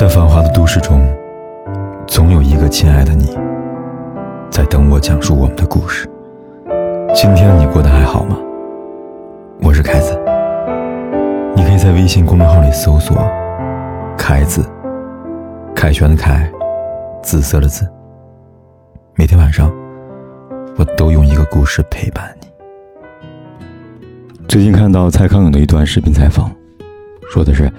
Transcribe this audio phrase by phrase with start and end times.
[0.00, 1.06] 在繁华的都市中，
[2.06, 3.36] 总有一个亲爱的你，
[4.50, 6.08] 在等我讲述我们的故事。
[7.14, 8.34] 今天你过得还好吗？
[9.60, 10.18] 我是凯子，
[11.54, 13.14] 你可以在微信公众号里搜索
[14.16, 14.64] “凯子”，
[15.76, 16.50] 凯旋的凯，
[17.22, 17.86] 紫色的紫。
[19.16, 19.70] 每天晚上，
[20.78, 22.48] 我都用一个故事陪伴你。
[24.48, 26.50] 最近看到蔡康永的一段视频采访，
[27.30, 27.70] 说的是。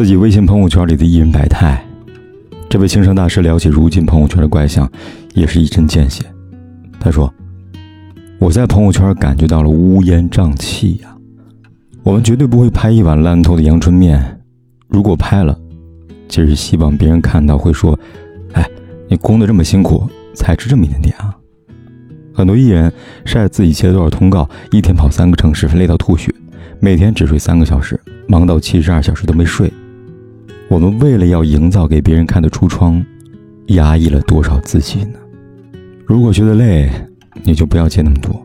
[0.00, 1.84] 自己微信朋友圈里的艺人百态，
[2.70, 4.90] 这位情商大师聊起如今朋友圈的怪象，
[5.34, 6.24] 也是一针见血。
[6.98, 7.30] 他说
[8.40, 11.14] ：“我在朋友圈感觉到了乌烟瘴气呀。
[12.02, 14.40] 我们绝对不会拍一碗烂透的阳春面，
[14.88, 15.54] 如果拍了，
[16.30, 17.92] 其实希望别人看到会说
[18.56, 18.66] ：‘哎，
[19.06, 21.36] 你工作这么辛苦，才吃这么一点点啊。’
[22.32, 22.90] 很多艺人
[23.26, 26.34] 晒自己接多少通告，一天跑三个城市，累到吐血，
[26.80, 29.70] 每天只睡三个小时，忙到七十二小时都没睡。”
[30.70, 33.04] 我们为了要营造给别人看的橱窗，
[33.66, 35.18] 压抑了多少自己呢？
[36.06, 36.88] 如果觉得累，
[37.42, 38.40] 你就不要接那么多，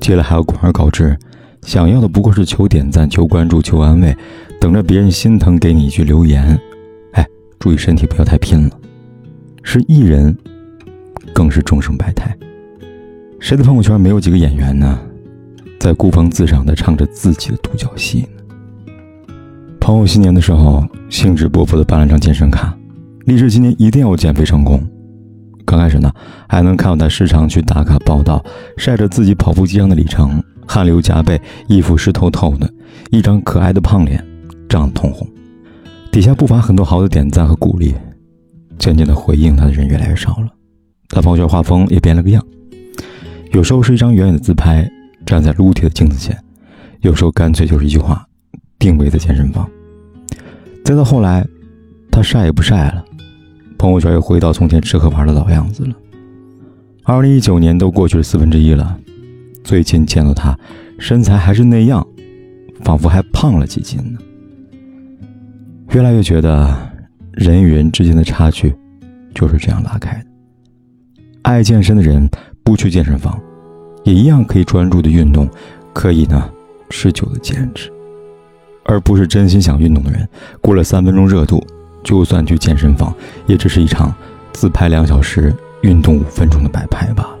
[0.00, 1.16] 接了还要广而告之，
[1.62, 4.12] 想要的不过是求点赞、求关注、求安慰，
[4.60, 6.58] 等着别人心疼给你一句留言。
[7.12, 7.24] 哎，
[7.60, 8.80] 注意身体，不要太拼了。
[9.62, 10.36] 是艺人，
[11.32, 12.36] 更是众生百态。
[13.38, 14.98] 谁的朋友圈没有几个演员呢？
[15.78, 19.34] 在孤芳自赏的唱着自己的独角戏呢？
[19.78, 22.76] 朋友新年的时候，兴致勃勃地办了张健身卡，
[23.24, 24.82] 立志今年一定要减肥成功。
[25.64, 26.12] 刚开始呢，
[26.48, 28.44] 还能看到他时常去打卡报道，
[28.76, 32.72] 晒着自己跑步机上的里程，汗流浃背，衣服湿透透的，
[33.10, 34.24] 一张可爱的胖脸，
[34.68, 35.26] 涨得通红。
[36.12, 37.94] 底下不乏很多好的点赞和鼓励。
[38.78, 40.48] 渐渐的，回应他的人越来越少了，
[41.08, 42.44] 他朋友圈画风也变了个样，
[43.52, 44.88] 有时候是一张远远的自拍，
[45.24, 46.36] 站在撸铁的镜子前；
[47.00, 48.24] 有时候干脆就是一句话，
[48.78, 49.68] 定位在健身房。
[50.86, 51.44] 再到后来，
[52.12, 53.04] 他晒也不晒了，
[53.76, 55.92] 朋友圈又回到从前吃喝玩的老样子了。
[57.02, 58.96] 二零一九年都过去了四分之一了，
[59.64, 60.56] 最近见到他，
[60.96, 62.06] 身材还是那样，
[62.84, 64.18] 仿佛还胖了几斤呢。
[65.90, 66.72] 越来越觉得，
[67.32, 68.72] 人与人之间的差距，
[69.34, 70.26] 就是这样拉开的。
[71.42, 72.30] 爱健身的人
[72.62, 73.36] 不去健身房，
[74.04, 75.48] 也一样可以专注的运动，
[75.92, 76.48] 可以呢
[76.90, 77.90] 持久的坚持。
[78.88, 80.26] 而不是真心想运动的人，
[80.60, 81.62] 过了三分钟热度，
[82.04, 83.12] 就算去健身房，
[83.46, 84.14] 也只是一场
[84.52, 85.52] 自拍两小时、
[85.82, 87.36] 运动五分钟的摆拍罢了。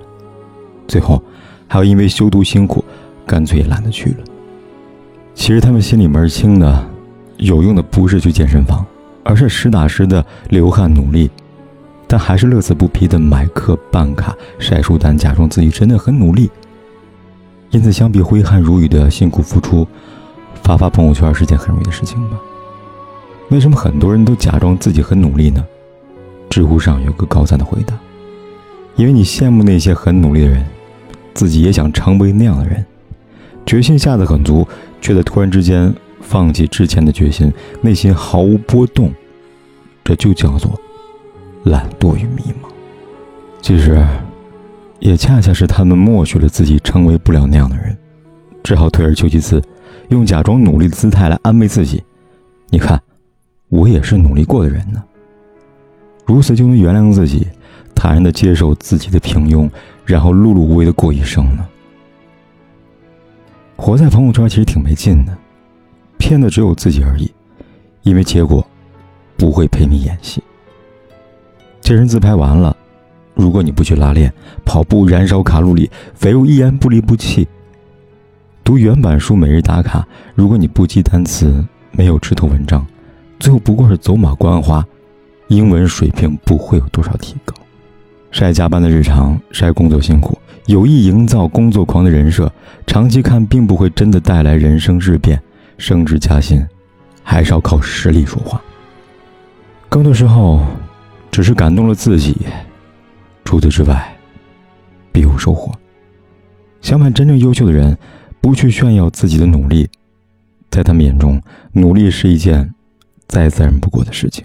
[0.88, 1.22] 最后，
[1.68, 2.84] 还要因为修图辛苦，
[3.24, 4.16] 干脆也懒得去了。
[5.36, 6.84] 其实他们心里门清的，
[7.36, 8.84] 有用的不是去健身房，
[9.22, 11.30] 而是实打实的流汗努力，
[12.08, 16.50] 但还是乐此不疲的买课办卡、晒书单，假装自己真的很努力。
[17.70, 19.86] 因此，相比挥汗如雨的辛苦付出。
[20.66, 22.36] 发发朋友圈是件很容易的事情吧？
[23.50, 25.64] 为什么很多人都假装自己很努力呢？
[26.50, 27.96] 知乎上有个高赞的回答：
[28.96, 30.66] 因为你羡慕那些很努力的人，
[31.34, 32.84] 自己也想成为那样的人，
[33.64, 34.66] 决心下得很足，
[35.00, 39.14] 却在突然之间放弃之前的决心，内心毫无波动，
[40.02, 40.72] 这就叫做
[41.62, 42.68] 懒惰与迷茫。
[43.62, 44.04] 其实，
[44.98, 47.96] 也恰恰是他们默许了自己成为不了那样的人，
[48.64, 49.62] 只好退而求其次。
[50.08, 52.02] 用假装努力的姿态来安慰自己，
[52.70, 53.00] 你看，
[53.68, 55.02] 我也是努力过的人呢。
[56.24, 57.46] 如此就能原谅自己，
[57.94, 59.68] 坦然的接受自己的平庸，
[60.04, 61.66] 然后碌碌无为的过一生呢。
[63.76, 65.36] 活在朋友圈其实挺没劲的，
[66.18, 67.30] 骗的只有自己而已，
[68.02, 68.66] 因为结果
[69.36, 70.42] 不会陪你演戏。
[71.80, 72.76] 健身自拍完了，
[73.34, 74.32] 如果你不去拉练、
[74.64, 77.46] 跑步、燃烧卡路里，肥肉依然不离不弃。
[78.66, 80.04] 读原版书，每日打卡。
[80.34, 82.84] 如果你不记单词，没有吃透文章，
[83.38, 84.84] 最后不过是走马观花，
[85.46, 87.54] 英文水平不会有多少提高。
[88.32, 92.52] 晒加班的日常，晒工作辛苦，有意营造工作狂的人设，
[92.88, 95.40] 长期看并不会真的带来人生质变、
[95.78, 96.60] 升职加薪，
[97.22, 98.60] 还是要靠实力说话。
[99.88, 100.66] 更多时候，
[101.30, 102.36] 只是感动了自己，
[103.44, 104.12] 除此之外，
[105.12, 105.72] 别无收获。
[106.80, 107.96] 相反，真正优秀的人。
[108.46, 109.90] 不去炫耀自己的努力，
[110.70, 112.72] 在他们眼中，努力是一件
[113.26, 114.44] 再自然不过的事情，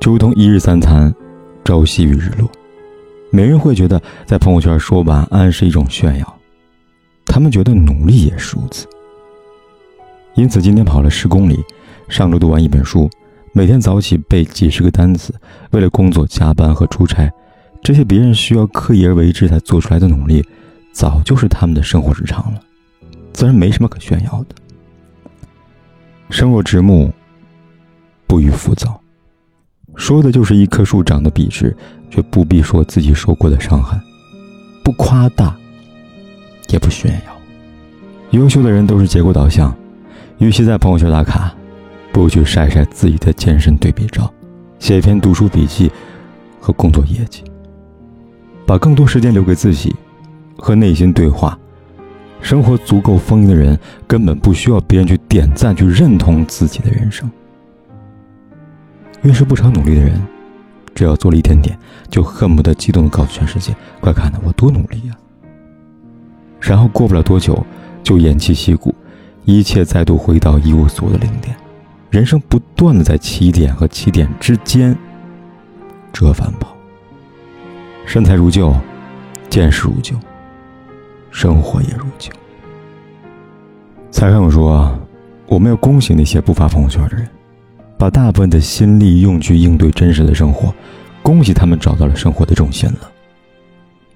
[0.00, 1.12] 就如同一日三餐、
[1.64, 2.48] 朝夕与日落。
[3.32, 6.38] 没人会觉得在朋友圈说晚安是一种炫耀，
[7.26, 8.86] 他们觉得努力也是如此。
[10.36, 11.58] 因此，今天跑了十公里，
[12.08, 13.10] 上周读完一本书，
[13.52, 15.34] 每天早起背几十个单词，
[15.72, 17.28] 为了工作加班和出差，
[17.82, 20.46] 这些别人需要刻意而为之才做出来的努力，
[20.92, 22.60] 早就是他们的生活日常了。
[23.32, 24.54] 自然没什么可炫耀的。
[26.28, 27.12] 生若直木，
[28.26, 29.00] 不予浮躁。
[29.96, 31.76] 说的就是一棵树长得笔直，
[32.08, 34.00] 却不必说自己受过的伤害，
[34.84, 35.56] 不夸大，
[36.68, 37.36] 也不炫耀。
[38.30, 39.76] 优秀的人都是结果导向，
[40.38, 41.52] 与其在朋友圈打卡，
[42.12, 44.32] 不如去晒晒自己的健身对比照，
[44.78, 45.90] 写一篇读书笔记
[46.60, 47.42] 和工作业绩，
[48.64, 49.94] 把更多时间留给自己，
[50.56, 51.58] 和内心对话。
[52.42, 57.30] 生活足够丰盈的人，根本不需要别人去点赞、去认同自己的人生。
[59.22, 60.20] 越是不常努力的人，
[60.94, 61.78] 只要做了一点点，
[62.08, 65.14] 就恨不得激动的告诉全世界：“快看呐，我多努力呀！”
[66.60, 67.64] 然后过不了多久，
[68.02, 68.94] 就偃旗息鼓，
[69.44, 71.54] 一切再度回到一无所有的零点。
[72.10, 74.96] 人生不断的在起点和起点之间
[76.12, 76.74] 折返跑。
[78.04, 78.74] 身材如旧，
[79.48, 80.16] 见识如旧。
[81.30, 82.32] 生活也如旧。
[84.10, 84.98] 蔡康永说
[85.46, 87.28] ：“我们要恭喜那些不发朋友圈的人，
[87.96, 90.74] 把大部分的心力用去应对真实的生活，
[91.22, 93.10] 恭喜他们找到了生活的重心了。”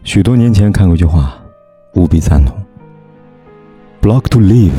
[0.05, 1.39] 许多年前看过一句话，
[1.95, 2.55] 无比赞同
[4.03, 4.73] ：“Block to live,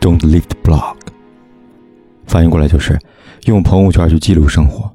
[0.00, 0.96] don't live the block。”
[2.26, 2.98] 翻译过来就是：
[3.44, 4.90] 用朋友圈去记录生活，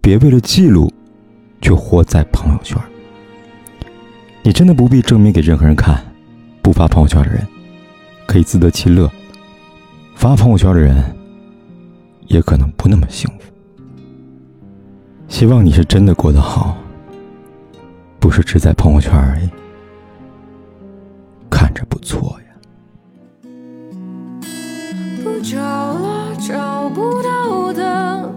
[0.00, 0.92] 别为了记录，
[1.60, 2.78] 却活在朋友圈。
[4.46, 6.00] 你真的不必证明给任何人看，
[6.62, 7.44] 不发朋友圈的人
[8.28, 9.10] 可以自得其乐，
[10.14, 11.02] 发朋友圈的人
[12.28, 13.52] 也可能不那么幸福。
[15.26, 16.78] 希望你是真的过得好，
[18.20, 19.50] 不是只在朋友圈而已，
[21.50, 22.46] 看着不错呀。
[25.42, 28.32] 找了，找不到的，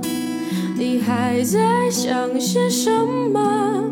[0.76, 2.90] 你还在想些什
[3.32, 3.92] 么？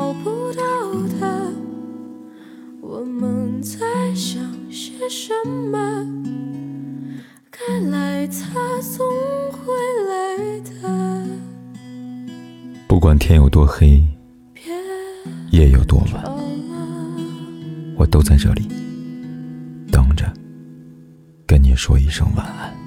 [3.61, 3.79] 在
[4.15, 4.41] 想
[4.71, 5.77] 些什么？
[7.51, 9.07] 该来他总
[9.51, 9.71] 会
[10.09, 11.27] 来的。
[12.87, 14.03] 不管天有多黑，
[15.51, 16.23] 夜有多晚，
[17.95, 18.67] 我都在这里
[19.91, 20.33] 等着，
[21.45, 22.80] 跟你说一声晚安。